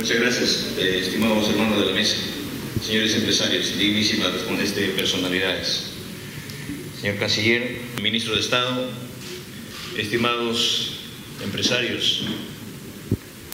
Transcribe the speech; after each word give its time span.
Muchas 0.00 0.18
gracias, 0.18 0.66
eh, 0.78 0.98
estimados 0.98 1.50
hermanos 1.50 1.78
de 1.78 1.84
la 1.84 1.92
mesa, 1.92 2.16
señores 2.82 3.14
empresarios, 3.16 3.76
dignísimas 3.76 4.32
este, 4.62 4.88
personalidades, 4.96 5.90
señor 6.98 7.18
canciller, 7.18 7.82
ministro 8.00 8.34
de 8.34 8.40
Estado, 8.40 8.90
estimados 9.98 11.00
empresarios, 11.44 12.22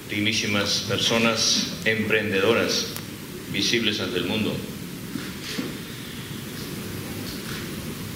dignísimas 0.09 0.85
personas 0.89 1.79
emprendedoras 1.85 2.91
visibles 3.53 3.99
ante 3.99 4.19
el 4.19 4.27
mundo. 4.27 4.57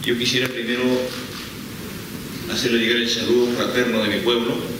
Yo 0.05 0.17
quisiera 0.17 0.47
primero 0.47 0.85
hacerle 2.49 2.79
llegar 2.79 2.99
el 2.99 3.11
saludo 3.11 3.57
fraterno 3.57 4.05
de 4.05 4.09
mi 4.09 4.21
pueblo, 4.21 4.80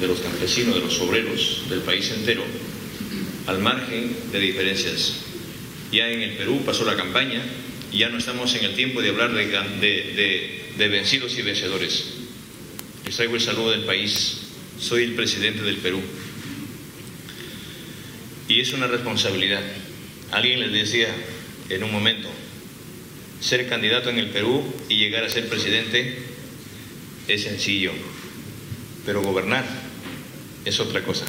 de 0.00 0.06
los 0.06 0.20
campesinos, 0.20 0.74
de 0.74 0.80
los 0.80 1.00
obreros 1.00 1.64
del 1.68 1.80
país 1.80 2.10
entero, 2.10 2.44
al 3.46 3.58
margen 3.58 4.14
de 4.32 4.40
diferencias. 4.40 5.14
Ya 5.92 6.10
en 6.10 6.20
el 6.22 6.36
Perú 6.36 6.62
pasó 6.64 6.84
la 6.84 6.96
campaña 6.96 7.42
y 7.92 7.98
ya 7.98 8.08
no 8.08 8.18
estamos 8.18 8.54
en 8.54 8.64
el 8.64 8.74
tiempo 8.74 9.00
de 9.00 9.08
hablar 9.10 9.32
de, 9.32 10.64
de 10.76 10.88
vencidos 10.88 11.36
y 11.38 11.42
vencedores. 11.42 12.04
Les 13.04 13.16
traigo 13.16 13.34
el 13.34 13.40
saludo 13.40 13.70
del 13.70 13.84
país. 13.84 14.38
Soy 14.78 15.04
el 15.04 15.14
presidente 15.14 15.62
del 15.62 15.78
Perú. 15.78 16.00
Y 18.48 18.60
es 18.60 18.72
una 18.72 18.86
responsabilidad. 18.86 19.62
Alguien 20.30 20.60
les 20.60 20.72
decía 20.72 21.08
en 21.70 21.82
un 21.82 21.92
momento, 21.92 22.28
ser 23.40 23.68
candidato 23.68 24.10
en 24.10 24.18
el 24.18 24.28
Perú 24.28 24.62
y 24.88 24.96
llegar 24.96 25.24
a 25.24 25.30
ser 25.30 25.48
presidente 25.48 26.18
es 27.28 27.42
sencillo, 27.42 27.92
pero 29.04 29.22
gobernar 29.22 29.64
es 30.68 30.80
otra 30.80 31.02
cosa. 31.02 31.24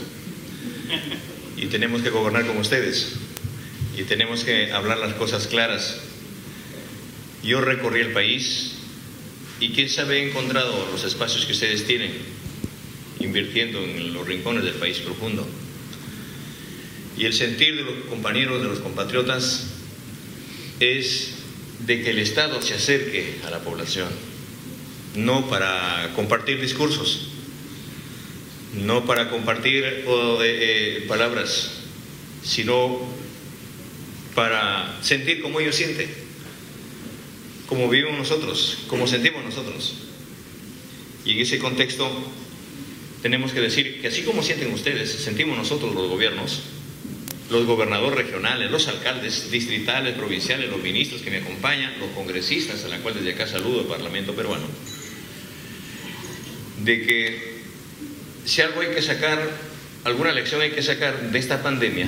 Y 1.58 1.66
tenemos 1.68 2.02
que 2.02 2.10
gobernar 2.10 2.46
como 2.46 2.60
ustedes. 2.60 3.14
Y 3.98 4.04
tenemos 4.04 4.44
que 4.44 4.72
hablar 4.72 4.98
las 5.00 5.14
cosas 5.16 5.48
claras. 5.48 5.98
Yo 7.44 7.62
recorrí 7.62 8.02
el 8.02 8.12
país 8.12 8.74
y 9.60 9.70
quién 9.70 9.90
sabe 9.90 10.20
he 10.20 10.30
encontrado 10.30 10.88
los 10.92 11.04
espacios 11.04 11.46
que 11.46 11.54
ustedes 11.54 11.86
tienen, 11.86 12.12
invirtiendo 13.20 13.84
en 13.84 14.14
los 14.14 14.26
rincones 14.26 14.64
del 14.64 14.76
país 14.76 15.00
profundo. 15.00 15.48
Y 17.18 17.26
el 17.26 17.34
sentir 17.34 17.76
de 17.76 17.84
los 17.84 18.06
compañeros, 18.10 18.62
de 18.62 18.70
los 18.70 18.80
compatriotas, 18.80 19.68
es 20.80 21.32
de 21.86 22.02
que 22.02 22.12
el 22.12 22.20
Estado 22.20 22.62
se 22.62 22.74
acerque 22.74 23.40
a 23.46 23.50
la 23.50 23.60
población, 23.60 24.08
no 25.16 25.50
para 25.50 26.14
compartir 26.16 26.62
discursos, 26.62 27.28
no 28.74 29.06
para 29.06 29.30
compartir 29.30 29.84
eh, 29.84 30.04
eh, 30.42 31.06
palabras, 31.08 31.72
sino 32.44 33.00
para 34.36 34.98
sentir 35.02 35.42
como 35.42 35.60
ellos 35.60 35.76
sienten, 35.76 36.10
como 37.68 37.90
vivimos 37.90 38.18
nosotros, 38.18 38.80
como 38.88 39.08
sentimos 39.08 39.44
nosotros. 39.44 39.96
Y 41.26 41.34
en 41.34 41.40
ese 41.40 41.60
contexto 41.60 42.10
tenemos 43.22 43.52
que 43.52 43.62
decir 43.62 44.02
que 44.02 44.08
así 44.08 44.24
como 44.24 44.44
sienten 44.44 44.72
ustedes, 44.72 45.12
sentimos 45.12 45.58
nosotros 45.58 45.94
los 45.94 46.10
gobiernos, 46.10 46.62
los 47.50 47.66
gobernadores 47.66 48.18
regionales, 48.18 48.72
los 48.72 48.88
alcaldes 48.88 49.50
distritales, 49.52 50.16
provinciales, 50.16 50.70
los 50.70 50.82
ministros 50.82 51.22
que 51.22 51.32
me 51.32 51.38
acompañan, 51.38 52.00
los 52.00 52.12
congresistas, 52.12 52.86
a 52.86 52.88
la 52.88 53.00
cual 53.00 53.16
desde 53.16 53.32
acá 53.34 53.48
saludo 53.48 53.82
al 53.82 53.88
Parlamento 53.88 54.34
peruano, 54.36 54.68
de 56.84 57.06
que 57.06 57.59
si 58.50 58.64
algo 58.64 58.82
hay 58.82 58.88
que 58.96 59.02
sacar, 59.04 59.48
alguna 60.06 60.32
lección 60.32 60.60
hay 60.62 60.72
que 60.72 60.82
sacar 60.82 61.32
de 61.32 61.38
esta 61.38 61.62
pandemia, 61.62 62.08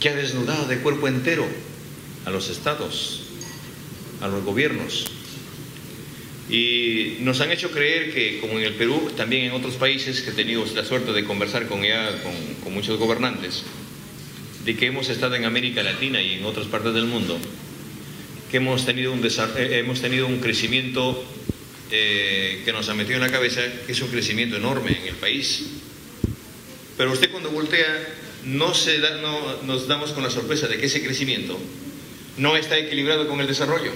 que 0.00 0.08
ha 0.08 0.14
desnudado 0.16 0.66
de 0.66 0.78
cuerpo 0.78 1.06
entero 1.06 1.46
a 2.24 2.30
los 2.30 2.50
estados, 2.50 3.22
a 4.20 4.26
los 4.26 4.42
gobiernos, 4.42 5.06
y 6.50 7.18
nos 7.20 7.40
han 7.40 7.52
hecho 7.52 7.70
creer 7.70 8.12
que, 8.12 8.40
como 8.40 8.58
en 8.58 8.64
el 8.64 8.74
Perú, 8.74 9.12
también 9.16 9.44
en 9.44 9.52
otros 9.52 9.74
países 9.74 10.20
que 10.22 10.30
he 10.30 10.34
tenido 10.34 10.64
la 10.74 10.84
suerte 10.84 11.12
de 11.12 11.24
conversar 11.24 11.68
con, 11.68 11.78
con, 11.78 12.34
con 12.64 12.74
muchos 12.74 12.98
gobernantes, 12.98 13.62
de 14.64 14.76
que 14.76 14.86
hemos 14.86 15.08
estado 15.10 15.36
en 15.36 15.44
América 15.44 15.84
Latina 15.84 16.20
y 16.20 16.34
en 16.34 16.44
otras 16.44 16.66
partes 16.66 16.92
del 16.92 17.04
mundo, 17.04 17.38
que 18.50 18.56
hemos 18.56 18.84
tenido 18.84 19.12
un, 19.12 19.24
eh, 19.24 19.78
hemos 19.78 20.00
tenido 20.00 20.26
un 20.26 20.40
crecimiento 20.40 21.24
eh, 21.90 22.62
que 22.64 22.72
nos 22.72 22.88
ha 22.88 22.94
metido 22.94 23.16
en 23.16 23.22
la 23.22 23.30
cabeza, 23.30 23.60
que 23.86 23.92
es 23.92 24.00
un 24.00 24.08
crecimiento 24.08 24.56
enorme 24.56 24.98
en 25.00 25.08
el 25.08 25.14
país. 25.14 25.64
Pero 26.96 27.12
usted 27.12 27.30
cuando 27.30 27.50
voltea, 27.50 27.86
no, 28.44 28.74
se 28.74 28.98
da, 28.98 29.20
no 29.20 29.62
nos 29.62 29.86
damos 29.86 30.12
con 30.12 30.22
la 30.22 30.30
sorpresa 30.30 30.66
de 30.66 30.78
que 30.78 30.86
ese 30.86 31.02
crecimiento 31.02 31.58
no 32.38 32.56
está 32.56 32.78
equilibrado 32.78 33.28
con 33.28 33.40
el 33.40 33.46
desarrollo. 33.46 33.92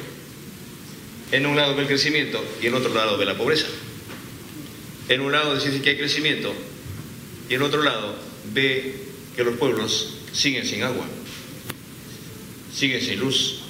En 1.32 1.46
un 1.46 1.56
lado 1.56 1.74
ve 1.74 1.82
el 1.82 1.88
crecimiento 1.88 2.44
y 2.60 2.66
en 2.66 2.74
otro 2.74 2.92
lado 2.92 3.16
ve 3.16 3.24
la 3.24 3.36
pobreza. 3.36 3.66
En 5.08 5.20
un 5.20 5.32
lado 5.32 5.54
dice 5.54 5.80
que 5.80 5.90
hay 5.90 5.96
crecimiento 5.96 6.54
y 7.48 7.54
en 7.54 7.62
otro 7.62 7.82
lado 7.82 8.16
ve 8.52 8.94
que 9.34 9.44
los 9.44 9.56
pueblos 9.56 10.14
siguen 10.32 10.66
sin 10.66 10.82
agua, 10.82 11.06
siguen 12.72 13.00
sin 13.00 13.18
luz, 13.18 13.60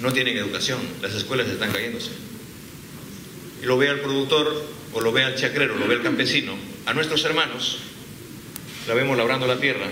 no 0.00 0.12
tienen 0.12 0.36
educación, 0.36 0.80
las 1.02 1.14
escuelas 1.14 1.48
están 1.48 1.72
cayéndose. 1.72 2.10
Lo 3.62 3.76
ve 3.76 3.88
al 3.88 4.00
productor, 4.00 4.64
o 4.92 5.00
lo 5.00 5.12
ve 5.12 5.24
al 5.24 5.36
chacrero, 5.36 5.76
lo 5.76 5.86
ve 5.86 5.96
al 5.96 6.02
campesino, 6.02 6.54
a 6.86 6.94
nuestros 6.94 7.24
hermanos, 7.24 7.78
la 8.86 8.94
vemos 8.94 9.16
labrando 9.16 9.46
la 9.46 9.58
tierra, 9.58 9.86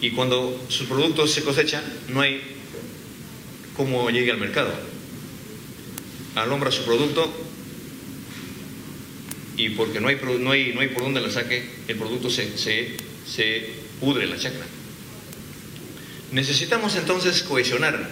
y 0.00 0.10
cuando 0.10 0.62
sus 0.68 0.86
productos 0.86 1.32
se 1.32 1.42
cosechan, 1.42 1.82
no 2.08 2.20
hay 2.20 2.40
cómo 3.76 4.10
llegue 4.10 4.30
al 4.30 4.38
mercado. 4.38 4.72
Alombra 6.34 6.70
su 6.70 6.84
producto 6.84 7.32
y 9.56 9.70
porque 9.70 10.00
no 10.00 10.08
hay, 10.08 10.18
no 10.40 10.50
hay, 10.50 10.72
no 10.74 10.80
hay 10.80 10.88
por 10.88 11.04
dónde 11.04 11.20
la 11.20 11.30
saque, 11.30 11.70
el 11.86 11.96
producto 11.96 12.28
se, 12.28 12.58
se, 12.58 12.96
se 13.26 13.70
pudre 14.00 14.26
la 14.26 14.36
chacra. 14.36 14.66
Necesitamos 16.32 16.96
entonces 16.96 17.42
cohesionar 17.42 18.10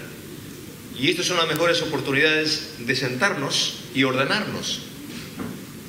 y 0.98 1.10
estas 1.10 1.26
son 1.26 1.36
las 1.36 1.48
mejores 1.48 1.80
oportunidades 1.82 2.75
de 2.78 2.94
sentarnos 2.94 3.80
y 3.94 4.04
ordenarnos 4.04 4.80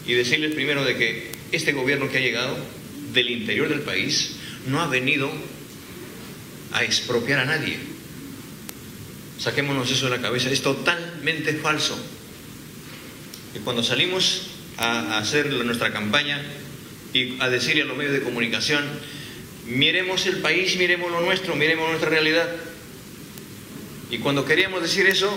y 0.05 0.13
decirles 0.13 0.53
primero 0.53 0.83
de 0.83 0.97
que 0.97 1.31
este 1.51 1.73
gobierno 1.73 2.09
que 2.09 2.17
ha 2.17 2.21
llegado 2.21 2.57
del 3.13 3.29
interior 3.29 3.69
del 3.69 3.81
país 3.81 4.37
no 4.67 4.81
ha 4.81 4.87
venido 4.87 5.31
a 6.71 6.83
expropiar 6.83 7.39
a 7.39 7.45
nadie. 7.45 7.77
Saquémonos 9.39 9.91
eso 9.91 10.05
de 10.05 10.17
la 10.17 10.21
cabeza, 10.21 10.49
es 10.49 10.61
totalmente 10.61 11.53
falso. 11.53 11.97
Y 13.55 13.59
cuando 13.59 13.83
salimos 13.83 14.47
a 14.77 15.17
hacer 15.17 15.51
nuestra 15.51 15.93
campaña 15.93 16.41
y 17.13 17.39
a 17.39 17.49
decirle 17.49 17.83
a 17.83 17.85
los 17.85 17.97
medios 17.97 18.13
de 18.13 18.21
comunicación, 18.21 18.83
miremos 19.67 20.25
el 20.25 20.37
país, 20.37 20.77
miremos 20.77 21.11
lo 21.11 21.21
nuestro, 21.21 21.55
miremos 21.55 21.87
nuestra 21.89 22.09
realidad. 22.09 22.49
Y 24.13 24.19
cuando 24.19 24.46
queríamos 24.46 24.84
decir 24.84 25.07
eso, 25.07 25.28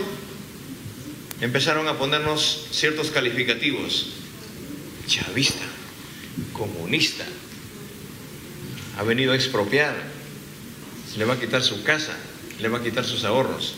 empezaron 1.41 1.89
a 1.89 1.97
ponernos 1.97 2.67
ciertos 2.73 3.11
calificativos. 3.11 4.09
Chavista, 5.07 5.65
comunista, 6.53 7.25
ha 8.99 9.03
venido 9.03 9.33
a 9.33 9.35
expropiar, 9.35 9.97
le 11.17 11.25
va 11.25 11.35
a 11.35 11.41
quitar 11.41 11.63
su 11.63 11.85
casa, 11.85 12.19
le 12.61 12.69
va 12.69 12.77
a 12.77 12.83
quitar 12.83 13.07
sus 13.07 13.25
ahorros. 13.25 13.77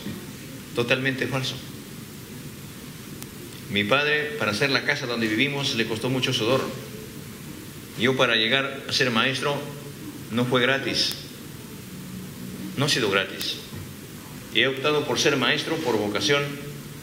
Totalmente 0.75 1.27
falso. 1.27 1.55
Mi 3.71 3.85
padre, 3.85 4.35
para 4.37 4.51
hacer 4.51 4.69
la 4.69 4.83
casa 4.83 5.05
donde 5.05 5.29
vivimos, 5.29 5.75
le 5.75 5.87
costó 5.87 6.09
mucho 6.09 6.33
sudor. 6.33 6.61
Yo 7.97 8.17
para 8.17 8.35
llegar 8.35 8.83
a 8.89 8.91
ser 8.91 9.11
maestro 9.11 9.61
no 10.31 10.43
fue 10.43 10.61
gratis, 10.61 11.15
no 12.75 12.83
ha 12.83 12.89
sido 12.89 13.09
gratis. 13.09 13.68
He 14.53 14.67
optado 14.67 15.05
por 15.05 15.19
ser 15.19 15.37
maestro 15.37 15.75
por 15.77 15.97
vocación, 15.97 16.43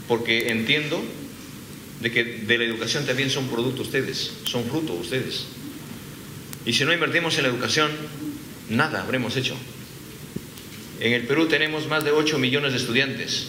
porque 0.08 0.50
entiendo 0.50 1.02
de 2.00 2.10
que 2.10 2.24
de 2.24 2.58
la 2.58 2.64
educación 2.64 3.06
también 3.06 3.30
son 3.30 3.48
producto 3.48 3.82
ustedes, 3.82 4.32
son 4.44 4.64
fruto 4.64 4.92
ustedes. 4.94 5.46
Y 6.64 6.72
si 6.72 6.84
no 6.84 6.92
invertimos 6.92 7.36
en 7.38 7.44
la 7.44 7.48
educación, 7.48 7.90
nada 8.68 9.02
habremos 9.02 9.36
hecho. 9.36 9.56
En 11.00 11.12
el 11.12 11.26
Perú 11.26 11.46
tenemos 11.46 11.86
más 11.88 12.04
de 12.04 12.10
8 12.10 12.38
millones 12.38 12.72
de 12.72 12.78
estudiantes 12.78 13.48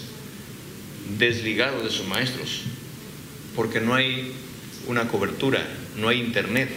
desligados 1.17 1.83
de 1.83 1.89
sus 1.89 2.05
maestros, 2.05 2.61
porque 3.55 3.79
no 3.79 3.95
hay 3.95 4.33
una 4.87 5.07
cobertura, 5.07 5.65
no 5.95 6.09
hay 6.09 6.19
internet, 6.19 6.69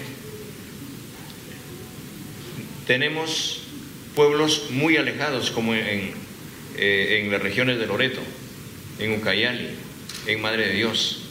tenemos 2.86 3.60
pueblos 4.16 4.70
muy 4.70 4.96
alejados 4.96 5.52
como 5.52 5.74
en, 5.74 6.12
eh, 6.82 7.20
en 7.22 7.30
las 7.30 7.42
regiones 7.42 7.78
de 7.78 7.86
Loreto, 7.86 8.22
en 8.98 9.12
Ucayali, 9.12 9.68
en 10.26 10.40
Madre 10.40 10.68
de 10.68 10.72
Dios, 10.72 11.24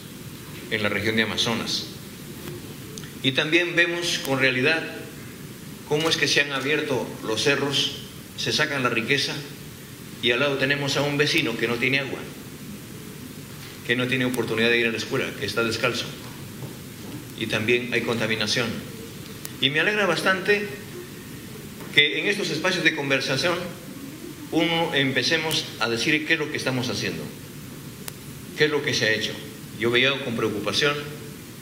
en 0.69 0.83
la 0.83 0.89
región 0.89 1.15
de 1.15 1.23
Amazonas. 1.23 1.87
Y 3.23 3.31
también 3.31 3.75
vemos 3.75 4.19
con 4.19 4.39
realidad 4.39 4.83
cómo 5.87 6.07
es 6.07 6.17
que 6.17 6.27
se 6.27 6.41
han 6.41 6.51
abierto 6.51 7.03
los 7.25 7.41
cerros, 7.41 8.03
se 8.37 8.53
sacan 8.53 8.83
la 8.83 8.89
riqueza 8.89 9.33
y 10.21 10.29
al 10.29 10.41
lado 10.41 10.57
tenemos 10.57 10.97
a 10.97 11.01
un 11.01 11.17
vecino 11.17 11.57
que 11.57 11.67
no 11.67 11.77
tiene 11.77 11.97
agua, 11.97 12.19
que 13.87 13.95
no 13.95 14.07
tiene 14.07 14.25
oportunidad 14.25 14.69
de 14.69 14.77
ir 14.77 14.85
a 14.85 14.91
la 14.91 14.97
escuela, 14.97 15.25
que 15.39 15.47
está 15.47 15.63
descalzo. 15.63 16.05
Y 17.39 17.47
también 17.47 17.91
hay 17.91 18.01
contaminación. 18.01 18.67
Y 19.61 19.71
me 19.71 19.79
alegra 19.79 20.05
bastante 20.05 20.67
que 21.95 22.19
en 22.19 22.27
estos 22.27 22.51
espacios 22.51 22.83
de 22.83 22.95
conversación 22.95 23.57
uno 24.51 24.93
empecemos 24.93 25.65
a 25.79 25.89
decir 25.89 26.25
qué 26.25 26.33
es 26.33 26.39
lo 26.39 26.51
que 26.51 26.57
estamos 26.57 26.89
haciendo, 26.89 27.23
qué 28.57 28.65
es 28.65 28.71
lo 28.71 28.83
que 28.83 28.93
se 28.93 29.05
ha 29.05 29.11
hecho. 29.11 29.33
Yo 29.79 29.91
veía 29.91 30.11
con 30.23 30.35
preocupación 30.35 30.95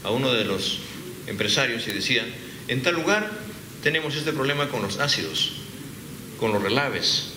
a 0.03 0.11
uno 0.11 0.33
de 0.33 0.45
los 0.45 0.79
empresarios 1.27 1.87
y 1.87 1.91
decía, 1.91 2.25
en 2.67 2.81
tal 2.81 2.95
lugar 2.95 3.29
tenemos 3.83 4.15
este 4.15 4.31
problema 4.31 4.69
con 4.69 4.81
los 4.81 4.99
ácidos, 4.99 5.53
con 6.39 6.51
los 6.51 6.61
relaves. 6.61 7.33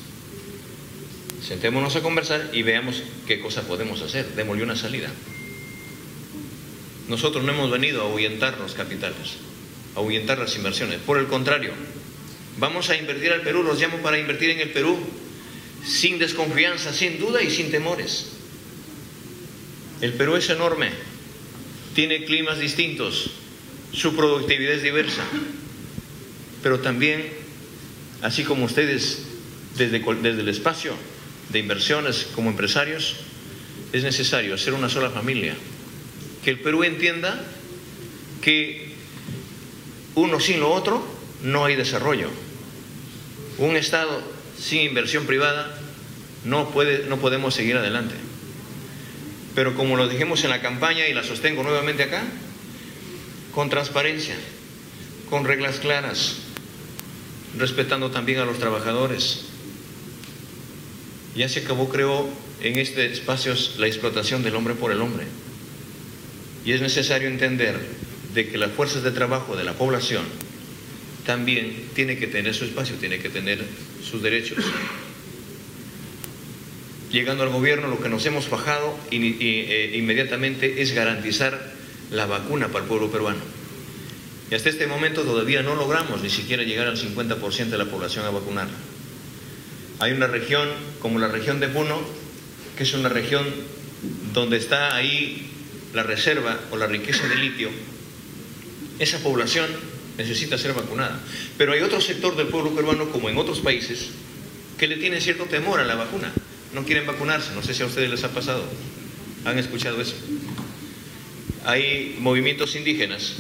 Sentémonos 1.47 1.97
a 1.97 2.03
conversar 2.03 2.51
y 2.53 2.63
veamos 2.63 3.03
qué 3.27 3.41
cosa 3.41 3.63
podemos 3.63 4.03
hacer. 4.03 4.35
Démosle 4.37 4.63
una 4.63 4.77
salida. 4.77 5.11
Nosotros 7.09 7.43
no 7.43 7.53
hemos 7.53 7.71
venido 7.71 8.03
a 8.03 8.05
ahuyentar 8.05 8.59
los 8.59 8.75
capitales, 8.75 9.39
a 9.97 9.99
ahuyentar 9.99 10.39
las 10.39 10.55
inversiones. 10.55 10.99
Por 11.01 11.19
el 11.19 11.27
contrario, 11.27 11.73
vamos 12.59 12.89
a 12.91 12.97
invertir 12.97 13.33
al 13.33 13.41
Perú, 13.41 13.65
los 13.65 13.81
llamo 13.81 13.99
para 13.99 14.19
invertir 14.19 14.51
en 14.51 14.61
el 14.61 14.71
Perú, 14.71 14.97
sin 15.85 16.19
desconfianza, 16.19 16.93
sin 16.93 17.19
duda 17.19 17.43
y 17.43 17.51
sin 17.51 17.71
temores. 17.71 18.27
El 20.01 20.15
Perú 20.15 20.37
es 20.37 20.49
enorme, 20.51 20.91
tiene 21.95 22.25
climas 22.25 22.59
distintos, 22.59 23.31
su 23.93 24.15
productividad 24.15 24.75
es 24.75 24.83
diversa, 24.83 25.25
pero 26.63 26.81
también, 26.81 27.29
así 28.23 28.45
como 28.45 28.65
ustedes 28.65 29.23
desde, 29.77 29.99
desde 29.99 30.41
el 30.41 30.49
espacio 30.49 30.95
de 31.51 31.59
inversiones 31.59 32.29
como 32.35 32.51
empresarios, 32.51 33.17
es 33.93 34.03
necesario 34.05 34.55
hacer 34.55 34.73
una 34.73 34.89
sola 34.89 35.11
familia, 35.11 35.55
que 36.45 36.51
el 36.51 36.61
Perú 36.61 36.85
entienda 36.85 37.45
que 38.41 38.91
uno 40.15 40.41
sin 40.41 40.61
lo 40.61 40.73
otro 40.73 41.05
no 41.43 41.65
hay 41.65 41.77
desarrollo. 41.77 42.29
Un 43.59 43.77
Estado 43.77 44.23
sin 44.61 44.83
inversión 44.83 45.27
privada 45.27 45.75
no, 46.45 46.71
puede, 46.71 47.07
no 47.07 47.19
podemos 47.19 47.55
seguir 47.55 47.77
adelante. 47.77 48.15
Pero 49.55 49.75
como 49.75 49.97
lo 49.97 50.09
dijimos 50.09 50.45
en 50.45 50.51
la 50.51 50.61
campaña 50.61 51.09
y 51.09 51.15
la 51.15 51.25
sostengo 51.25 51.63
nuevamente 51.63 52.05
acá, 52.05 52.23
con 53.53 53.69
transparencia, 53.69 54.37
con 55.29 55.45
reglas 55.45 55.79
claras, 55.79 56.37
respetando 57.59 58.11
también 58.11 58.39
a 58.39 58.45
los 58.45 58.59
trabajadores. 58.59 59.47
Ya 61.35 61.49
se 61.49 61.61
acabó, 61.61 61.89
creo, 61.89 62.29
en 62.61 62.79
este 62.79 63.07
espacio 63.07 63.55
la 63.79 63.87
explotación 63.87 64.43
del 64.43 64.55
hombre 64.55 64.75
por 64.75 64.93
el 64.93 65.01
hombre. 65.01 65.27
Y 66.65 66.73
es 66.73 66.81
necesario 66.81 67.29
entender 67.29 67.79
de 68.35 68.49
que 68.49 68.59
las 68.59 68.73
fuerzas 68.73 69.03
de 69.03 69.11
trabajo 69.11 69.57
de 69.57 69.65
la 69.65 69.73
población 69.73 70.25
también 71.27 71.89
tiene 71.95 72.19
que 72.19 72.27
tener 72.27 72.55
su 72.55 72.65
espacio, 72.65 72.97
tiene 72.97 73.19
que 73.19 73.29
tener 73.29 73.65
sus 74.03 74.23
derechos. 74.23 74.59
Llegando 77.11 77.43
al 77.43 77.51
gobierno, 77.51 77.89
lo 77.89 78.01
que 78.01 78.09
nos 78.09 78.25
hemos 78.27 78.49
bajado 78.49 78.97
eh, 79.11 79.93
inmediatamente 79.97 80.81
es 80.81 80.93
garantizar 80.93 81.73
la 82.11 82.27
vacuna 82.27 82.69
para 82.69 82.85
el 82.85 82.89
pueblo 82.89 83.11
peruano. 83.11 83.41
Y 84.51 84.55
hasta 84.55 84.69
este 84.69 84.87
momento 84.87 85.23
todavía 85.23 85.63
no 85.63 85.75
logramos 85.75 86.23
ni 86.23 86.31
siquiera 86.31 86.63
llegar 86.63 86.87
al 86.87 86.97
50% 86.97 87.69
de 87.69 87.79
la 87.79 87.85
población 87.87 88.25
a 88.27 88.31
vacunarla. 88.31 88.77
Hay 90.01 90.13
una 90.13 90.27
región 90.27 90.69
como 91.01 91.19
la 91.19 91.29
región 91.29 91.61
de 91.61 91.69
Puno, 91.69 92.01
que 92.77 92.85
es 92.85 92.95
una 92.95 93.09
región 93.09 93.47
donde 94.33 94.57
está 94.57 94.95
ahí 94.95 95.51
la 95.95 96.03
reserva 96.03 96.59
o 96.71 96.77
la 96.77 96.87
riqueza 96.87 97.27
de 97.29 97.37
litio. 97.37 97.69
Esa 98.99 99.19
población 99.19 99.67
necesita 100.21 100.59
ser 100.59 100.75
vacunada. 100.75 101.19
Pero 101.57 101.73
hay 101.73 101.81
otro 101.81 102.01
sector 102.01 102.37
del 102.37 102.49
pueblo 102.49 102.75
peruano, 102.75 103.11
como 103.11 103.31
en 103.31 103.39
otros 103.39 103.61
países, 103.61 104.11
que 104.79 104.87
le 104.87 104.97
tiene 104.97 105.21
cierto 105.21 105.45
temor 105.45 105.81
a 105.81 105.85
la 105.85 105.95
vacuna. 105.95 106.33
No 106.75 106.85
quieren 106.85 107.07
vacunarse. 107.07 107.55
No 107.55 107.63
sé 107.63 107.75
si 107.75 107.83
a 107.83 107.87
ustedes 107.87 108.11
les 108.11 108.23
ha 108.25 108.31
pasado. 108.31 108.65
¿Han 109.45 109.59
escuchado 109.59 110.01
eso? 110.01 110.15
Hay 111.65 112.17
movimientos 112.21 112.77
indígenas 112.77 113.35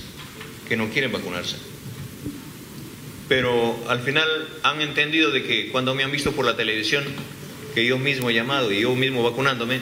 que 0.68 0.76
no 0.76 0.88
quieren 0.88 1.12
vacunarse. 1.12 1.56
Pero 3.28 3.78
al 3.88 4.00
final 4.00 4.28
han 4.62 4.80
entendido 4.80 5.30
de 5.30 5.44
que 5.44 5.68
cuando 5.70 5.94
me 5.94 6.02
han 6.02 6.10
visto 6.10 6.32
por 6.32 6.44
la 6.44 6.56
televisión, 6.56 7.04
que 7.74 7.84
yo 7.84 7.98
mismo 7.98 8.30
he 8.30 8.34
llamado 8.34 8.72
y 8.72 8.80
yo 8.80 8.94
mismo 8.96 9.22
vacunándome, 9.22 9.80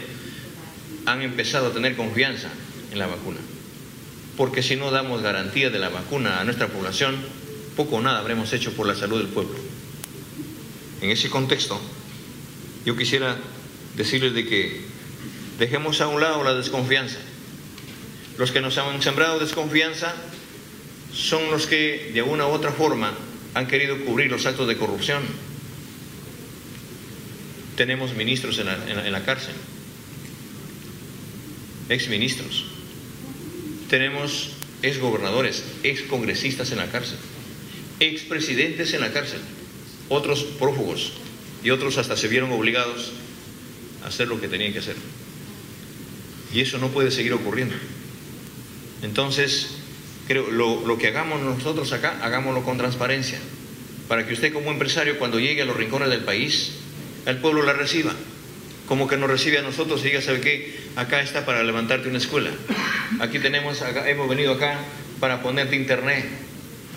han 1.06 1.23
empezado 1.23 1.69
a 1.69 1.73
tener 1.73 1.97
confianza 1.97 2.50
en 2.93 2.99
la 2.99 3.06
vacuna 3.06 3.39
porque 4.38 4.62
si 4.62 4.76
no 4.76 4.93
damos 4.93 5.20
garantía 5.20 5.69
de 5.69 5.81
la 5.81 5.88
vacuna 5.88 6.40
a 6.40 6.44
nuestra 6.44 6.69
población, 6.69 7.17
poco 7.76 7.96
o 7.96 8.00
nada 8.00 8.20
habremos 8.20 8.52
hecho 8.52 8.73
por 8.73 8.87
la 8.87 8.94
salud 8.94 9.19
del 9.19 9.26
pueblo. 9.26 9.58
En 11.02 11.11
ese 11.11 11.29
contexto, 11.29 11.79
yo 12.85 12.96
quisiera 12.96 13.37
decirles 13.96 14.35
de 14.35 14.46
que 14.46 14.81
dejemos 15.58 16.00
a 16.00 16.06
un 16.06 16.20
lado 16.20 16.44
la 16.44 16.55
desconfianza. 16.55 17.19
Los 18.38 18.52
que 18.52 18.61
nos 18.61 18.79
han 18.79 19.02
sembrado 19.02 19.40
desconfianza 19.40 20.14
son 21.12 21.50
los 21.50 21.67
que 21.67 22.12
de 22.14 22.23
una 22.23 22.46
u 22.46 22.50
otra 22.50 22.70
forma 22.70 23.12
han 23.55 23.67
querido 23.67 23.99
cubrir 24.05 24.31
los 24.31 24.46
actos 24.46 24.69
de 24.69 24.76
corrupción. 24.76 25.25
Tenemos 27.76 28.14
ministros 28.14 28.58
la, 28.58 28.79
en 28.87 29.12
la 29.12 29.25
cárcel, 29.25 29.55
exministros 31.88 32.77
tenemos 33.88 34.50
exgobernadores, 34.82 35.64
excongresistas 35.82 36.70
en 36.73 36.79
la 36.79 36.90
cárcel, 36.90 37.19
expresidentes 38.00 38.94
en 38.94 39.00
la 39.00 39.12
cárcel, 39.12 39.40
otros 40.08 40.44
prófugos 40.44 41.12
y 41.64 41.70
otros 41.70 41.99
hasta 41.99 42.17
se 42.17 42.29
vieron 42.29 42.52
obligados 42.52 43.12
a 44.05 44.08
hacer 44.08 44.29
lo 44.29 44.40
que 44.40 44.49
tenían 44.49 44.73
que 44.73 44.79
hacer. 44.79 44.96
Y 46.52 46.61
eso 46.61 46.79
no 46.79 46.88
puede 46.88 47.11
seguir 47.11 47.32
ocurriendo. 47.32 47.75
Entonces, 49.02 49.75
creo, 50.26 50.50
lo, 50.50 50.87
lo 50.87 50.99
que 50.99 51.08
hagamos 51.08 51.40
nosotros 51.43 51.93
acá, 51.93 52.19
hagámoslo 52.23 52.62
con 52.62 52.79
transparencia, 52.79 53.38
para 54.06 54.26
que 54.26 54.32
usted 54.32 54.52
como 54.52 54.71
empresario, 54.71 55.18
cuando 55.18 55.38
llegue 55.38 55.62
a 55.62 55.64
los 55.66 55.76
rincones 55.76 56.09
del 56.09 56.21
país, 56.21 56.73
el 57.26 57.38
pueblo 57.38 57.62
la 57.62 57.75
reciba 57.75 58.14
como 58.88 59.07
que 59.07 59.18
nos 59.18 59.28
recibe 59.28 59.59
a 59.59 59.62
nosotros 59.62 60.00
y 60.00 60.04
diga, 60.04 60.23
¿sabe 60.23 60.40
qué? 60.40 60.75
Acá 60.97 61.21
está 61.21 61.45
para 61.45 61.62
levantarte 61.62 62.09
una 62.09 62.16
escuela. 62.16 62.50
Aquí 63.21 63.38
tenemos, 63.38 63.83
hemos 64.07 64.29
venido 64.29 64.53
acá 64.53 64.79
para 65.19 65.43
ponerte 65.43 65.77
internet 65.77 66.25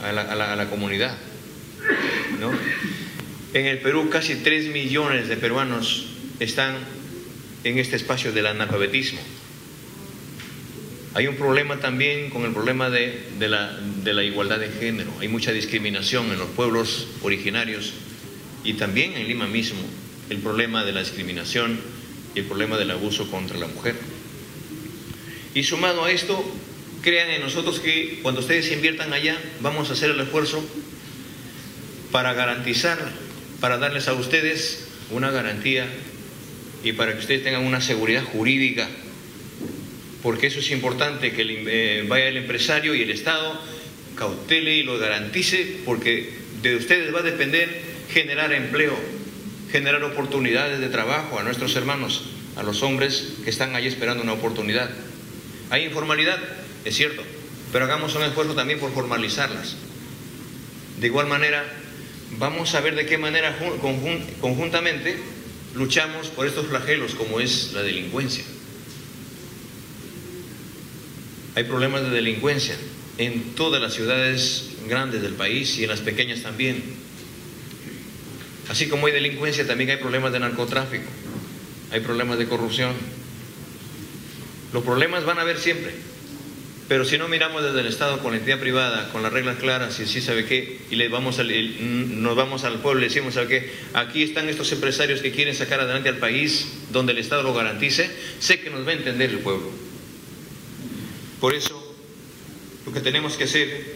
a 0.03 0.11
la, 0.11 0.69
comunidad. 0.69 1.17
¿no? 2.39 2.51
En 3.53 3.65
el 3.65 3.79
Perú 3.79 4.09
casi 4.09 4.35
3 4.35 4.67
millones 4.67 5.27
de 5.27 5.37
peruanos 5.37 6.07
están 6.39 6.75
en 7.63 7.77
este 7.77 7.95
espacio 7.95 8.31
del 8.31 8.47
analfabetismo. 8.47 9.19
Hay 11.13 11.27
un 11.27 11.35
problema 11.35 11.77
también 11.77 12.29
con 12.29 12.45
el 12.45 12.53
problema 12.53 12.89
de, 12.89 13.25
la, 13.39 13.77
de 14.03 14.13
la 14.13 14.23
igualdad 14.23 14.59
de 14.59 14.69
género. 14.69 15.11
Hay 15.19 15.27
mucha 15.27 15.51
discriminación 15.51 16.31
en 16.31 16.39
los 16.39 16.49
pueblos 16.49 17.07
originarios 17.21 17.93
y 18.63 18.73
también 18.73 19.13
en 19.13 19.27
Lima 19.27 19.47
mismo 19.47 19.81
el 20.29 20.37
problema 20.37 20.85
de 20.85 20.93
la 20.93 21.01
discriminación 21.01 21.79
y 22.33 22.39
el 22.39 22.45
problema 22.45 22.77
del 22.77 22.91
abuso 22.91 23.29
contra 23.29 23.57
la 23.57 23.67
mujer. 23.67 23.95
Y 25.53 25.63
sumado 25.63 26.05
a 26.05 26.11
esto, 26.11 26.43
crean 27.01 27.29
en 27.29 27.41
nosotros 27.41 27.79
que 27.79 28.19
cuando 28.21 28.41
ustedes 28.41 28.71
inviertan 28.71 29.13
allá, 29.13 29.37
vamos 29.59 29.89
a 29.89 29.93
hacer 29.93 30.11
el 30.11 30.19
esfuerzo 30.19 30.63
para 32.11 32.33
garantizar, 32.33 32.97
para 33.59 33.77
darles 33.77 34.07
a 34.07 34.13
ustedes 34.13 34.87
una 35.09 35.31
garantía 35.31 35.87
y 36.83 36.93
para 36.93 37.13
que 37.13 37.19
ustedes 37.19 37.43
tengan 37.43 37.65
una 37.65 37.81
seguridad 37.81 38.23
jurídica, 38.23 38.87
porque 40.23 40.47
eso 40.47 40.59
es 40.59 40.71
importante, 40.71 41.33
que 41.33 41.43
eh, 41.47 42.05
vaya 42.07 42.27
el 42.27 42.37
empresario 42.37 42.95
y 42.95 43.01
el 43.01 43.11
Estado 43.11 43.59
cautele 44.15 44.75
y 44.75 44.83
lo 44.83 44.99
garantice, 44.99 45.79
porque 45.85 46.29
de 46.61 46.75
ustedes 46.75 47.13
va 47.13 47.19
a 47.19 47.23
depender 47.23 47.81
generar 48.11 48.53
empleo, 48.53 48.95
generar 49.71 50.03
oportunidades 50.03 50.79
de 50.79 50.89
trabajo 50.89 51.39
a 51.39 51.43
nuestros 51.43 51.75
hermanos, 51.75 52.25
a 52.55 52.63
los 52.63 52.83
hombres 52.83 53.33
que 53.43 53.49
están 53.49 53.75
ahí 53.75 53.87
esperando 53.87 54.21
una 54.21 54.33
oportunidad. 54.33 54.91
Hay 55.71 55.85
informalidad, 55.85 56.37
es 56.83 56.95
cierto, 56.95 57.23
pero 57.71 57.85
hagamos 57.85 58.13
un 58.15 58.23
esfuerzo 58.23 58.53
también 58.53 58.77
por 58.77 58.93
formalizarlas. 58.93 59.77
De 60.99 61.07
igual 61.07 61.27
manera, 61.27 61.63
vamos 62.37 62.75
a 62.75 62.81
ver 62.81 62.93
de 62.93 63.05
qué 63.05 63.17
manera 63.17 63.57
conjuntamente 64.41 65.17
luchamos 65.73 66.27
por 66.27 66.45
estos 66.45 66.67
flagelos 66.67 67.15
como 67.15 67.39
es 67.39 67.71
la 67.73 67.83
delincuencia. 67.83 68.43
Hay 71.55 71.63
problemas 71.63 72.03
de 72.03 72.09
delincuencia 72.09 72.75
en 73.17 73.55
todas 73.55 73.81
las 73.81 73.93
ciudades 73.93 74.71
grandes 74.89 75.21
del 75.21 75.35
país 75.35 75.77
y 75.77 75.83
en 75.83 75.89
las 75.89 76.01
pequeñas 76.01 76.41
también. 76.41 76.83
Así 78.67 78.89
como 78.89 79.07
hay 79.07 79.13
delincuencia, 79.13 79.65
también 79.65 79.91
hay 79.91 79.97
problemas 79.97 80.33
de 80.33 80.39
narcotráfico, 80.41 81.09
hay 81.91 82.01
problemas 82.01 82.39
de 82.39 82.47
corrupción. 82.49 83.20
Los 84.73 84.83
problemas 84.83 85.25
van 85.25 85.37
a 85.37 85.41
haber 85.41 85.57
siempre, 85.57 85.93
pero 86.87 87.05
si 87.05 87.17
no 87.17 87.27
miramos 87.27 87.63
desde 87.63 87.79
el 87.79 87.87
Estado 87.87 88.19
con 88.19 88.31
la 88.31 88.37
entidad 88.37 88.59
privada, 88.59 89.09
con 89.11 89.23
las 89.23 89.31
reglas 89.31 89.57
claras 89.59 89.99
y 89.99 90.05
sí 90.05 90.21
sabe 90.21 90.45
qué, 90.45 90.81
y 90.89 90.95
le 90.95 91.07
vamos 91.07 91.39
nos 91.39 92.35
vamos 92.35 92.63
al 92.63 92.79
pueblo 92.79 93.01
y 93.01 93.05
decimos, 93.05 93.35
¿sabe 93.35 93.47
qué? 93.47 93.71
Aquí 93.93 94.23
están 94.23 94.49
estos 94.49 94.71
empresarios 94.73 95.21
que 95.21 95.31
quieren 95.31 95.55
sacar 95.55 95.79
adelante 95.79 96.09
al 96.09 96.17
país 96.17 96.67
donde 96.91 97.13
el 97.13 97.19
Estado 97.19 97.43
lo 97.43 97.53
garantice, 97.53 98.11
sé 98.39 98.59
que 98.59 98.69
nos 98.69 98.85
va 98.85 98.91
a 98.91 98.95
entender 98.95 99.29
el 99.29 99.39
pueblo. 99.39 99.71
Por 101.39 101.55
eso, 101.55 101.95
lo 102.85 102.91
que 102.91 102.99
tenemos 102.99 103.37
que 103.37 103.45
hacer 103.45 103.95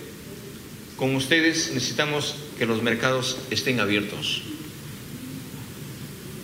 con 0.95 1.15
ustedes 1.15 1.71
necesitamos 1.73 2.35
que 2.57 2.65
los 2.65 2.81
mercados 2.81 3.37
estén 3.51 3.79
abiertos. 3.79 4.41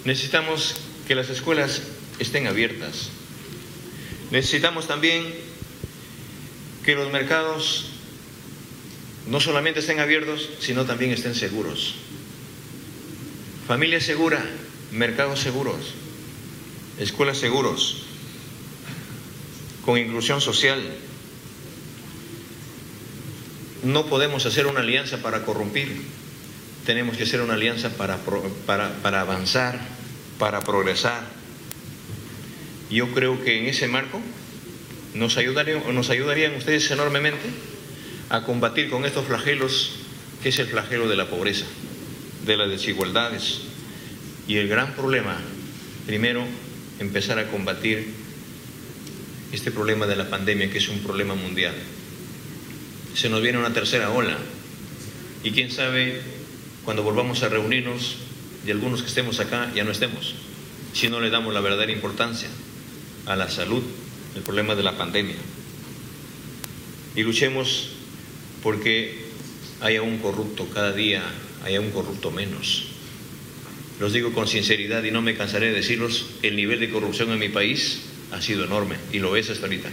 Necesitamos 0.04 0.76
que 1.08 1.16
las 1.16 1.30
escuelas 1.30 1.82
estén 2.20 2.48
abiertas. 2.48 3.10
Necesitamos 4.32 4.88
también 4.88 5.34
que 6.86 6.96
los 6.96 7.12
mercados 7.12 7.92
no 9.28 9.40
solamente 9.40 9.82
estén 9.82 10.00
abiertos, 10.00 10.50
sino 10.60 10.86
también 10.86 11.12
estén 11.12 11.36
seguros. 11.36 11.96
Familia 13.68 14.02
segura, 14.02 14.44
mercados 14.92 15.40
seguros, 15.40 15.94
escuelas 16.98 17.38
seguros, 17.38 18.04
con 19.86 19.98
inclusión 19.98 20.42
social. 20.42 20.82
No 23.84 24.06
podemos 24.08 24.46
hacer 24.46 24.68
una 24.68 24.80
alianza 24.82 25.22
para 25.22 25.44
corrompir, 25.44 26.02
tenemos 26.86 27.18
que 27.18 27.24
hacer 27.24 27.42
una 27.42 27.54
alianza 27.54 27.90
para, 27.90 28.18
para, 28.66 29.22
avanzar, 29.22 29.80
para 30.40 30.62
progresar. 30.62 31.41
Yo 32.92 33.10
creo 33.14 33.42
que 33.42 33.58
en 33.58 33.68
ese 33.68 33.88
marco 33.88 34.22
nos 35.14 35.38
ayudarían, 35.38 36.56
ustedes 36.58 36.92
enormemente 36.92 37.50
a 38.30 38.44
combatir 38.44 38.90
con 38.90 39.06
estos 39.06 39.26
flagelos, 39.26 39.94
que 40.44 40.50
es 40.50 40.60
el 40.60 40.68
flagelo 40.68 41.08
de 41.08 41.16
la 41.16 41.30
pobreza, 41.30 41.66
de 42.46 42.58
las 42.58 42.70
desigualdades. 42.70 43.62
Y 44.46 44.58
el 44.58 44.68
gran 44.68 44.94
problema, 44.94 45.38
primero, 46.06 46.46
empezar 47.00 47.40
a 47.40 47.48
combatir 47.48 48.10
este 49.54 49.72
problema 49.72 50.06
de 50.06 50.18
la 50.18 50.30
pandemia, 50.30 50.70
que 50.70 50.80
es 50.80 50.90
un 50.90 51.00
problema 51.00 51.34
mundial. 51.34 51.74
Se 53.16 53.30
nos 53.30 53.42
viene 53.42 53.58
una 53.58 53.74
tercera 53.74 54.10
ola. 54.10 54.38
Y 55.46 55.52
quién 55.52 55.72
sabe 55.72 56.22
cuando 56.84 57.04
volvamos 57.04 57.42
a 57.44 57.48
reunirnos, 57.48 58.18
de 58.66 58.74
algunos 58.74 59.02
que 59.02 59.08
estemos 59.08 59.40
acá 59.40 59.72
ya 59.74 59.86
no 59.86 59.92
estemos, 59.92 60.36
si 60.94 61.08
no 61.08 61.22
le 61.22 61.30
damos 61.30 61.54
la 61.54 61.62
verdadera 61.62 61.92
importancia 61.94 62.50
a 63.26 63.36
la 63.36 63.50
salud, 63.50 63.84
el 64.36 64.42
problema 64.42 64.76
de 64.76 64.84
la 64.84 64.98
pandemia. 64.98 65.36
Y 67.16 67.24
luchemos 67.24 67.90
porque 68.64 69.26
haya 69.82 70.02
un 70.02 70.20
corrupto, 70.20 70.68
cada 70.74 70.94
día 70.94 71.24
haya 71.66 71.82
un 71.82 71.92
corrupto 71.92 72.32
menos. 72.32 72.88
Los 74.00 74.14
digo 74.14 74.34
con 74.34 74.48
sinceridad 74.48 75.04
y 75.04 75.12
no 75.12 75.22
me 75.22 75.36
cansaré 75.36 75.68
de 75.68 75.74
decirlos, 75.74 76.26
el 76.42 76.56
nivel 76.56 76.80
de 76.80 76.90
corrupción 76.90 77.32
en 77.32 77.40
mi 77.40 77.50
país 77.50 78.02
ha 78.32 78.42
sido 78.42 78.64
enorme 78.66 78.96
y 79.12 79.20
lo 79.20 79.36
es 79.36 79.50
hasta 79.50 79.66
ahorita. 79.66 79.90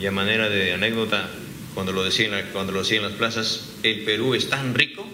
Y 0.00 0.06
a 0.06 0.10
manera 0.10 0.48
de 0.48 0.72
anécdota, 0.72 1.30
cuando 1.74 1.92
lo 1.92 2.02
decían, 2.02 2.32
cuando 2.52 2.72
lo 2.72 2.80
decía 2.80 2.96
en 2.96 3.04
las 3.04 3.12
plazas, 3.12 3.68
el 3.82 4.04
Perú 4.04 4.34
es 4.34 4.48
tan 4.48 4.74
rico 4.74 5.06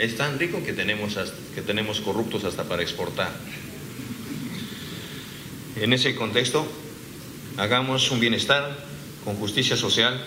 es 0.00 0.16
tan 0.16 0.38
rico 0.38 0.62
que 0.64 0.72
tenemos, 0.72 1.16
que 1.54 1.60
tenemos 1.60 2.00
corruptos 2.00 2.44
hasta 2.44 2.64
para 2.64 2.82
exportar. 2.82 3.32
En 5.80 5.94
ese 5.94 6.14
contexto, 6.14 6.66
hagamos 7.56 8.10
un 8.10 8.20
bienestar 8.20 8.76
con 9.24 9.36
justicia 9.36 9.78
social. 9.78 10.22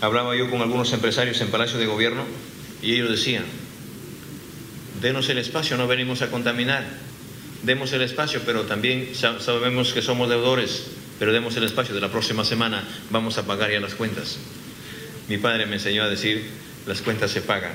Hablaba 0.00 0.34
yo 0.34 0.50
con 0.50 0.62
algunos 0.62 0.92
empresarios 0.92 1.40
en 1.40 1.52
Palacio 1.52 1.78
de 1.78 1.86
Gobierno 1.86 2.24
y 2.82 2.94
ellos 2.94 3.08
decían, 3.08 3.44
denos 5.00 5.28
el 5.28 5.38
espacio, 5.38 5.76
no 5.76 5.86
venimos 5.86 6.22
a 6.22 6.30
contaminar, 6.30 6.84
demos 7.62 7.92
el 7.92 8.02
espacio, 8.02 8.42
pero 8.44 8.62
también 8.62 9.10
sabemos 9.14 9.92
que 9.92 10.02
somos 10.02 10.28
deudores, 10.28 10.88
pero 11.20 11.32
demos 11.32 11.56
el 11.56 11.62
espacio, 11.62 11.94
de 11.94 12.00
la 12.00 12.10
próxima 12.10 12.44
semana 12.44 12.82
vamos 13.10 13.38
a 13.38 13.46
pagar 13.46 13.70
ya 13.70 13.78
las 13.78 13.94
cuentas. 13.94 14.38
Mi 15.28 15.38
padre 15.38 15.66
me 15.66 15.76
enseñó 15.76 16.02
a 16.02 16.08
decir, 16.08 16.50
las 16.84 17.00
cuentas 17.00 17.30
se 17.30 17.42
pagan. 17.42 17.74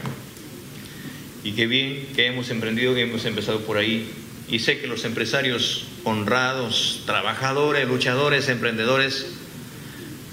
Y 1.45 1.53
qué 1.53 1.65
bien 1.65 2.09
que 2.13 2.25
hemos 2.27 2.49
emprendido, 2.49 2.93
que 2.93 3.03
hemos 3.03 3.23
empezado 3.23 3.61
por 3.61 3.77
ahí. 3.77 4.11
Y 4.51 4.59
sé 4.59 4.79
que 4.79 4.87
los 4.87 5.05
empresarios 5.05 5.85
honrados, 6.03 7.03
trabajadores, 7.05 7.87
luchadores, 7.87 8.49
emprendedores, 8.49 9.27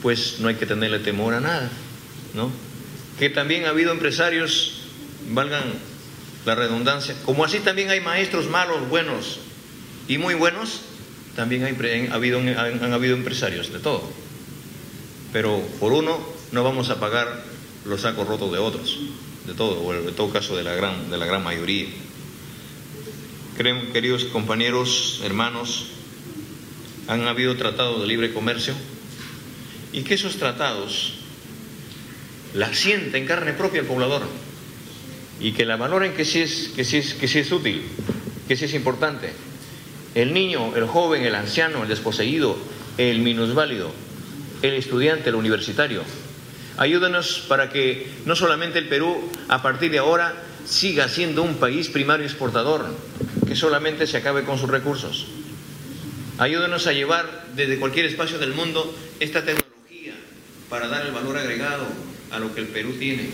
pues 0.03 0.41
no 0.41 0.49
hay 0.49 0.57
que 0.57 0.67
tenerle 0.67 0.99
temor 0.99 1.35
a 1.35 1.41
nada, 1.41 1.71
¿no? 2.35 2.51
Que 3.19 3.31
también 3.31 3.65
ha 3.65 3.69
habido 3.69 3.93
empresarios, 3.93 4.81
valgan 5.31 5.63
la 6.45 6.57
redundancia, 6.57 7.15
como 7.25 7.45
así 7.45 7.61
también 7.61 7.91
hay 7.91 8.01
maestros 8.01 8.49
malos, 8.49 8.89
buenos 8.89 9.39
y 10.09 10.19
muy 10.19 10.35
buenos, 10.35 10.81
también 11.37 11.65
habido, 12.13 12.41
han 12.41 12.93
habido 12.93 13.15
empresarios 13.15 13.73
de 13.73 13.79
todo. 13.79 14.03
Pero 15.33 15.63
por 15.79 15.93
uno 15.93 16.19
no 16.51 16.65
vamos 16.65 16.91
a 16.91 16.99
pagar 16.99 17.45
los 17.85 18.01
sacos 18.01 18.27
rotos 18.27 18.51
de 18.51 18.59
otros, 18.59 18.99
de 19.47 19.55
todo, 19.55 19.81
o 19.81 19.95
en 19.95 20.13
todo 20.15 20.31
caso 20.31 20.57
de 20.57 20.65
la 20.65 20.75
gran, 20.75 21.09
de 21.09 21.19
la 21.19 21.27
gran 21.27 21.45
mayoría. 21.45 21.87
Queridos 23.59 24.25
compañeros, 24.27 25.21
hermanos, 25.25 25.87
han 27.09 27.27
habido 27.27 27.57
tratados 27.57 28.01
de 28.01 28.07
libre 28.07 28.33
comercio 28.33 28.73
y 29.93 30.03
que 30.03 30.15
esos 30.15 30.37
tratados 30.37 31.15
la 32.55 32.73
sienten 32.73 33.27
carne 33.27 33.55
propia 33.55 33.81
el 33.81 33.87
poblador 33.89 34.23
y 35.41 35.51
que 35.55 35.67
la 35.67 35.75
valoren 35.75 36.13
que 36.13 36.25
sí 36.25 36.39
es, 36.39 36.69
que 36.69 36.85
sí 36.85 36.99
es, 36.99 37.15
que 37.15 37.27
sí 37.27 37.41
es 37.41 37.51
útil, 37.51 37.83
que 38.47 38.57
sí 38.57 38.67
es 38.67 38.75
importante. 38.75 39.33
El 40.15 40.33
niño, 40.33 40.77
el 40.77 40.87
joven, 40.87 41.25
el 41.25 41.35
anciano, 41.35 41.83
el 41.83 41.89
desposeído, 41.89 42.57
el 42.97 43.19
minusválido, 43.19 43.91
el 44.63 44.75
estudiante, 44.75 45.31
el 45.31 45.35
universitario, 45.35 46.05
Ayúdanos 46.79 47.45
para 47.49 47.71
que 47.71 48.07
no 48.25 48.37
solamente 48.37 48.79
el 48.79 48.87
Perú 48.87 49.29
a 49.49 49.63
partir 49.63 49.91
de 49.91 49.99
ahora 49.99 50.33
siga 50.65 51.09
siendo 51.09 51.43
un 51.43 51.57
país 51.57 51.89
primario 51.89 52.25
exportador, 52.25 52.87
que 53.49 53.57
solamente 53.57 54.07
se 54.07 54.19
acabe 54.19 54.45
con 54.45 54.59
sus 54.59 54.69
recursos. 54.69 55.27
Ayúdanos 56.37 56.87
a 56.87 56.93
llevar 56.93 57.47
desde 57.57 57.79
cualquier 57.79 58.07
espacio 58.07 58.39
del 58.39 58.53
mundo 58.53 58.95
esta 59.19 59.45
tecnología 59.45 60.15
para 60.69 60.89
dar 60.89 61.07
el 61.07 61.13
valor 61.13 61.39
agregado 61.39 61.87
a 62.31 62.39
lo 62.39 62.55
que 62.55 62.61
el 62.61 62.69
Perú 62.69 62.95
tiene. 62.99 63.31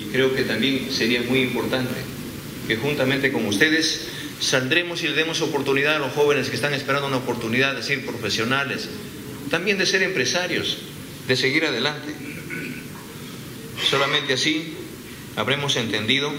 Y 0.00 0.10
creo 0.10 0.34
que 0.34 0.42
también 0.42 0.90
sería 0.90 1.22
muy 1.22 1.40
importante 1.40 1.94
que 2.66 2.76
juntamente 2.76 3.30
con 3.30 3.46
ustedes 3.46 4.08
saldremos 4.40 5.02
y 5.02 5.08
le 5.08 5.14
demos 5.14 5.40
oportunidad 5.42 5.96
a 5.96 5.98
los 5.98 6.12
jóvenes 6.12 6.48
que 6.48 6.56
están 6.56 6.74
esperando 6.74 7.06
una 7.06 7.18
oportunidad 7.18 7.74
de 7.74 7.82
ser 7.82 8.04
profesionales, 8.04 8.88
también 9.50 9.78
de 9.78 9.86
ser 9.86 10.02
empresarios, 10.02 10.78
de 11.28 11.36
seguir 11.36 11.66
adelante. 11.66 12.12
Solamente 13.88 14.32
así 14.32 14.74
habremos 15.36 15.76
entendido 15.76 16.32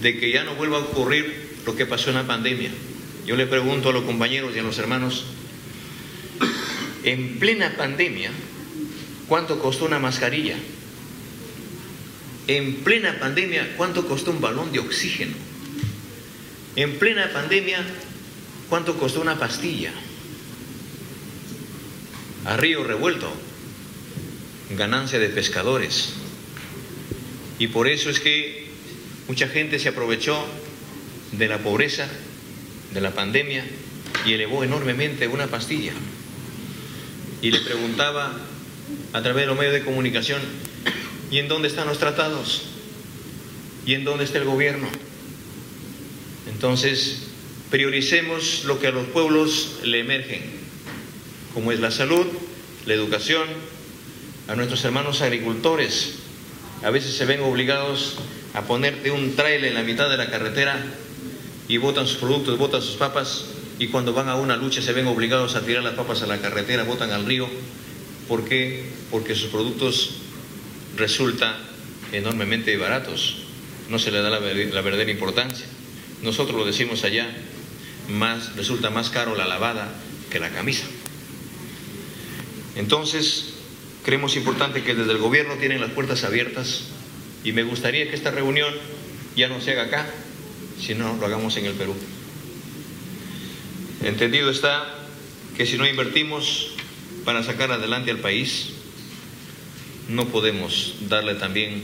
de 0.00 0.18
que 0.18 0.30
ya 0.30 0.44
no 0.44 0.54
vuelva 0.54 0.78
a 0.78 0.80
ocurrir 0.80 1.49
lo 1.66 1.76
que 1.76 1.86
pasó 1.86 2.10
en 2.10 2.16
la 2.16 2.26
pandemia. 2.26 2.70
Yo 3.26 3.36
le 3.36 3.46
pregunto 3.46 3.90
a 3.90 3.92
los 3.92 4.04
compañeros 4.04 4.54
y 4.54 4.58
a 4.58 4.62
los 4.62 4.78
hermanos, 4.78 5.24
en 7.04 7.38
plena 7.38 7.74
pandemia, 7.76 8.30
¿cuánto 9.28 9.58
costó 9.58 9.84
una 9.84 9.98
mascarilla? 9.98 10.56
En 12.46 12.76
plena 12.76 13.18
pandemia, 13.18 13.74
¿cuánto 13.76 14.06
costó 14.06 14.30
un 14.30 14.40
balón 14.40 14.72
de 14.72 14.80
oxígeno? 14.80 15.34
En 16.76 16.98
plena 16.98 17.30
pandemia, 17.32 17.84
¿cuánto 18.68 18.98
costó 18.98 19.20
una 19.20 19.38
pastilla? 19.38 19.92
A 22.44 22.56
río 22.56 22.82
revuelto, 22.84 23.32
ganancia 24.70 25.18
de 25.18 25.28
pescadores. 25.28 26.14
Y 27.58 27.68
por 27.68 27.86
eso 27.86 28.08
es 28.10 28.18
que 28.20 28.70
mucha 29.28 29.46
gente 29.48 29.78
se 29.78 29.90
aprovechó 29.90 30.46
de 31.32 31.48
la 31.48 31.58
pobreza, 31.58 32.08
de 32.92 33.00
la 33.00 33.12
pandemia, 33.12 33.64
y 34.26 34.32
elevó 34.32 34.64
enormemente 34.64 35.28
una 35.28 35.46
pastilla. 35.46 35.92
Y 37.42 37.50
le 37.50 37.60
preguntaba 37.60 38.36
a 39.12 39.22
través 39.22 39.42
de 39.42 39.46
los 39.46 39.56
medios 39.56 39.72
de 39.74 39.84
comunicación, 39.84 40.40
¿y 41.30 41.38
en 41.38 41.48
dónde 41.48 41.68
están 41.68 41.86
los 41.86 41.98
tratados? 41.98 42.62
¿Y 43.86 43.94
en 43.94 44.04
dónde 44.04 44.24
está 44.24 44.38
el 44.38 44.44
gobierno? 44.44 44.88
Entonces, 46.52 47.22
prioricemos 47.70 48.64
lo 48.64 48.78
que 48.78 48.88
a 48.88 48.90
los 48.90 49.06
pueblos 49.06 49.78
le 49.84 50.00
emergen, 50.00 50.42
como 51.54 51.72
es 51.72 51.80
la 51.80 51.90
salud, 51.90 52.26
la 52.86 52.94
educación, 52.94 53.44
a 54.48 54.56
nuestros 54.56 54.84
hermanos 54.84 55.22
agricultores. 55.22 56.16
A 56.82 56.90
veces 56.90 57.14
se 57.14 57.24
ven 57.24 57.40
obligados 57.40 58.16
a 58.54 58.62
ponerte 58.62 59.10
un 59.10 59.36
trailer 59.36 59.68
en 59.68 59.74
la 59.74 59.82
mitad 59.82 60.10
de 60.10 60.16
la 60.16 60.30
carretera 60.30 60.84
y 61.70 61.76
botan 61.76 62.04
sus 62.04 62.16
productos, 62.16 62.58
botan 62.58 62.82
sus 62.82 62.96
papas 62.96 63.44
y 63.78 63.86
cuando 63.86 64.12
van 64.12 64.28
a 64.28 64.34
una 64.34 64.56
lucha 64.56 64.82
se 64.82 64.92
ven 64.92 65.06
obligados 65.06 65.54
a 65.54 65.64
tirar 65.64 65.84
las 65.84 65.94
papas 65.94 66.20
a 66.20 66.26
la 66.26 66.40
carretera, 66.40 66.82
botan 66.82 67.12
al 67.12 67.24
río. 67.24 67.48
¿Por 68.26 68.44
qué? 68.44 68.86
Porque 69.08 69.36
sus 69.36 69.50
productos 69.50 70.16
resultan 70.96 71.54
enormemente 72.10 72.76
baratos. 72.76 73.36
No 73.88 74.00
se 74.00 74.10
le 74.10 74.20
da 74.20 74.30
la, 74.30 74.40
la 74.40 74.80
verdadera 74.80 75.12
importancia. 75.12 75.64
Nosotros 76.22 76.58
lo 76.58 76.64
decimos 76.64 77.04
allá, 77.04 77.30
más, 78.08 78.56
resulta 78.56 78.90
más 78.90 79.08
caro 79.10 79.36
la 79.36 79.46
lavada 79.46 79.94
que 80.28 80.40
la 80.40 80.50
camisa. 80.50 80.86
Entonces, 82.74 83.54
creemos 84.04 84.34
importante 84.34 84.82
que 84.82 84.96
desde 84.96 85.12
el 85.12 85.18
gobierno 85.18 85.54
tienen 85.54 85.80
las 85.80 85.92
puertas 85.92 86.24
abiertas 86.24 86.86
y 87.44 87.52
me 87.52 87.62
gustaría 87.62 88.10
que 88.10 88.16
esta 88.16 88.32
reunión 88.32 88.74
ya 89.36 89.46
no 89.46 89.60
se 89.60 89.70
haga 89.70 89.84
acá, 89.84 90.10
sino 90.80 91.16
lo 91.16 91.26
hagamos 91.26 91.56
en 91.56 91.66
el 91.66 91.74
Perú. 91.74 91.94
Entendido 94.02 94.50
está 94.50 94.94
que 95.56 95.66
si 95.66 95.76
no 95.76 95.86
invertimos 95.86 96.70
para 97.24 97.42
sacar 97.42 97.70
adelante 97.70 98.10
al 98.10 98.18
país, 98.18 98.70
no 100.08 100.26
podemos 100.28 100.94
darle 101.08 101.34
también 101.34 101.82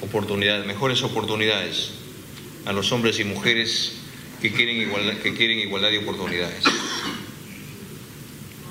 oportunidades, 0.00 0.66
mejores 0.66 1.02
oportunidades 1.02 1.92
a 2.66 2.72
los 2.72 2.92
hombres 2.92 3.18
y 3.18 3.24
mujeres 3.24 3.94
que 4.40 4.52
quieren 4.52 4.76
igualdad, 4.76 5.14
que 5.18 5.34
quieren 5.34 5.58
igualdad 5.58 5.90
de 5.90 5.98
oportunidades. 5.98 6.64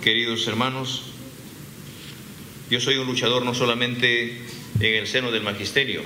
Queridos 0.01 0.47
hermanos, 0.47 1.03
yo 2.69 2.79
soy 2.79 2.97
un 2.97 3.07
luchador 3.07 3.43
no 3.43 3.53
solamente 3.53 4.37
en 4.79 4.93
el 4.95 5.07
seno 5.07 5.31
del 5.31 5.43
magisterio, 5.43 6.01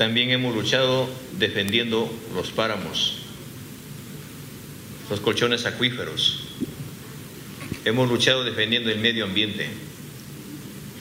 también 0.00 0.30
hemos 0.30 0.54
luchado 0.54 1.10
defendiendo 1.38 2.10
los 2.34 2.52
páramos, 2.52 3.18
los 5.10 5.20
colchones 5.20 5.66
acuíferos, 5.66 6.40
hemos 7.84 8.08
luchado 8.08 8.42
defendiendo 8.42 8.90
el 8.90 8.98
medio 8.98 9.26
ambiente. 9.26 9.68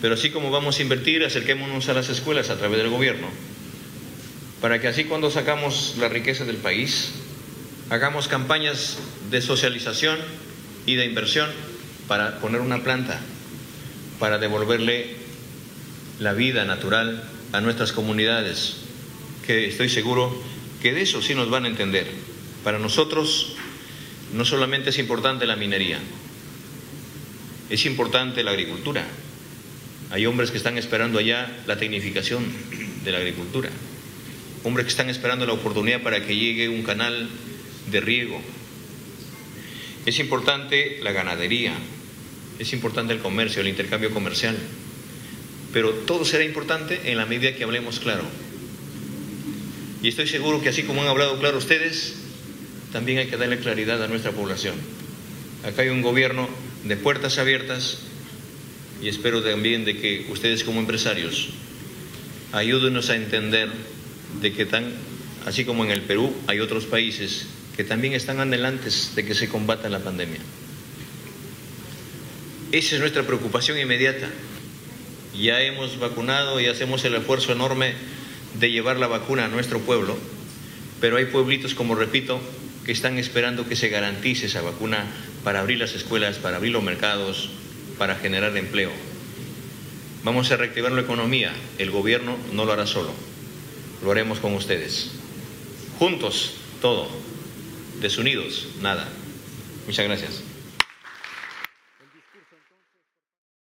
Pero 0.01 0.15
así 0.15 0.32
como 0.32 0.51
vamos 0.51 0.79
a 0.79 0.82
invertir, 0.82 1.24
acerquémonos 1.24 1.88
a 1.88 1.94
las 1.94 2.10
escuelas 2.10 2.50
a 2.50 2.58
través 2.58 2.79
del 2.79 2.89
gobierno 2.89 3.29
para 4.60 4.82
que 4.82 4.89
así 4.89 5.06
cuando 5.06 5.32
sacamos 5.32 5.96
la 5.98 6.10
riqueza 6.10 6.44
del 6.44 6.58
país, 6.58 7.12
hagamos 7.89 8.27
campañas 8.27 8.98
de 9.32 9.41
socialización 9.41 10.20
y 10.86 10.96
de 10.96 11.06
inversión 11.06 11.50
para 12.10 12.39
poner 12.39 12.60
una 12.60 12.84
planta, 12.84 13.22
para 14.20 14.39
devolverle 14.39 15.15
la 16.20 16.34
vida 16.34 16.65
natural 16.65 17.24
a 17.53 17.62
nuestras 17.62 17.94
comunidades, 17.94 18.88
estoy 19.68 19.89
seguro 19.89 20.36
que 20.82 20.94
de 20.94 21.01
eso 21.01 21.22
sí 21.22 21.36
nos 21.36 21.50
van 21.50 21.65
a 21.65 21.68
entender. 21.68 22.08
Para 22.63 22.79
nosotros 22.79 23.56
no 24.34 24.46
solamente 24.46 24.89
es 24.91 25.00
importante 25.00 25.46
la 25.46 25.56
minería, 25.56 26.00
es 27.70 27.86
importante 27.86 28.44
la 28.44 28.51
agricultura. 28.51 29.06
Hay 30.12 30.25
hombres 30.25 30.51
que 30.51 30.58
están 30.58 30.77
esperando 30.77 31.20
allá 31.20 31.63
la 31.68 31.77
tecnificación 31.77 32.44
de 33.03 33.12
la 33.12 33.20
agricultura 33.20 33.70
hombres 34.63 34.86
que 34.86 34.91
están 34.91 35.10
esperando 35.10 35.46
la 35.46 35.53
oportunidad 35.53 36.01
para 36.01 36.25
que 36.25 36.36
llegue 36.36 36.70
un 36.70 36.84
canal 36.84 37.29
de 37.91 38.00
riego. 38.01 38.41
Es 40.06 40.20
importante 40.20 41.00
la 41.01 41.12
ganadería, 41.12 41.74
es 42.58 42.74
importante 42.74 43.13
el 43.13 43.20
comercio, 43.20 43.62
el 43.62 43.68
intercambio 43.68 44.12
comercial, 44.12 44.58
pero 45.72 45.91
todo 45.91 46.25
será 46.25 46.44
importante 46.44 47.12
en 47.12 47.18
la 47.18 47.25
medida 47.25 47.56
que 47.56 47.63
hablemos 47.63 48.00
claro. 48.00 48.24
Y 50.02 50.08
estoy 50.08 50.28
seguro 50.28 50.62
que 50.62 50.70
así 50.70 50.84
como 50.84 51.02
han 51.02 51.08
hablado 51.08 51.40
claro 51.40 51.58
ustedes, 51.58 52.16
también 52.94 53.18
hay 53.18 53.28
que 53.28 53.38
darle 53.38 53.60
claridad 53.60 54.02
a 54.02 54.08
nuestra 54.08 54.32
población. 54.32 54.76
Acá 55.66 55.82
hay 55.82 55.90
un 55.90 56.02
gobierno 56.02 56.48
de 56.86 56.96
puertas 56.96 57.38
abiertas 57.38 58.00
y 59.02 59.10
espero 59.10 59.44
también 59.44 59.86
de 59.86 59.98
que 59.98 60.28
ustedes 60.30 60.64
como 60.64 60.80
empresarios 60.80 61.50
ayúdenos 62.52 63.10
a 63.10 63.16
entender 63.16 63.70
de 64.42 64.54
que 64.54 64.66
tan, 64.66 64.94
así 65.46 65.66
como 65.66 65.84
en 65.84 65.92
el 65.92 66.02
Perú, 66.02 66.34
hay 66.48 66.60
otros 66.60 66.86
países 66.86 67.48
que 67.76 67.84
también 67.84 68.14
están 68.14 68.40
adelantes 68.40 69.14
de 69.16 69.26
que 69.26 69.36
se 69.36 69.50
combata 69.50 69.90
la 69.90 70.00
pandemia. 70.00 70.40
Esa 72.72 72.96
es 72.96 73.02
nuestra 73.02 73.24
preocupación 73.24 73.80
inmediata. 73.80 74.30
Ya 75.40 75.62
hemos 75.62 76.00
vacunado 76.00 76.60
y 76.60 76.68
hacemos 76.68 77.04
el 77.06 77.16
esfuerzo 77.16 77.52
enorme 77.52 77.94
de 78.56 78.72
llevar 78.72 78.98
la 78.98 79.08
vacuna 79.08 79.46
a 79.46 79.48
nuestro 79.50 79.80
pueblo, 79.80 80.18
pero 81.02 81.18
hay 81.18 81.26
pueblitos, 81.26 81.76
como 81.76 81.96
repito, 81.96 82.40
que 82.86 82.92
están 82.92 83.18
esperando 83.18 83.68
que 83.68 83.76
se 83.76 83.90
garantice 83.90 84.48
esa 84.48 84.62
vacuna 84.62 85.06
para 85.44 85.60
abrir 85.60 85.80
las 85.80 85.94
escuelas, 85.94 86.38
para 86.38 86.58
abrir 86.58 86.72
los 86.72 86.84
mercados, 86.84 87.50
para 87.98 88.16
generar 88.16 88.56
empleo. 88.58 88.92
Vamos 90.24 90.52
a 90.52 90.58
reactivar 90.58 90.92
la 90.92 91.02
economía, 91.02 91.54
el 91.78 91.92
gobierno 91.92 92.38
no 92.52 92.66
lo 92.66 92.74
hará 92.74 92.86
solo 92.86 93.14
lo 94.04 94.12
haremos 94.12 94.40
con 94.40 94.54
ustedes. 94.54 95.12
Juntos, 95.98 96.54
todo. 96.82 97.10
Desunidos, 98.02 98.68
nada. 98.82 99.08
Muchas 99.86 100.06
gracias. 100.06 100.49